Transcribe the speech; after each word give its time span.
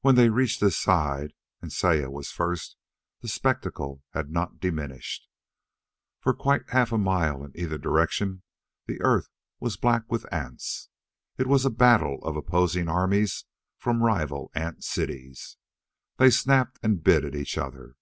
When 0.00 0.16
they 0.16 0.30
reached 0.30 0.60
his 0.62 0.76
side 0.76 1.32
and 1.62 1.72
Saya 1.72 2.10
was 2.10 2.32
first 2.32 2.74
the 3.20 3.28
spectacle 3.28 4.02
had 4.10 4.28
not 4.28 4.58
diminished. 4.58 5.28
For 6.18 6.34
quite 6.34 6.70
half 6.70 6.90
a 6.90 6.98
mile 6.98 7.44
in 7.44 7.52
either 7.56 7.78
direction 7.78 8.42
the 8.86 9.00
earth 9.00 9.28
was 9.60 9.76
black 9.76 10.10
with 10.10 10.26
ants. 10.34 10.88
It 11.38 11.46
was 11.46 11.64
a 11.64 11.70
battle 11.70 12.18
of 12.24 12.34
opposing 12.36 12.88
armies 12.88 13.44
from 13.78 14.02
rival 14.02 14.50
ant 14.56 14.82
cities. 14.82 15.56
They 16.16 16.30
snapped 16.30 16.80
and 16.82 17.04
bit 17.04 17.24
at 17.24 17.36
each 17.36 17.56
other. 17.56 17.94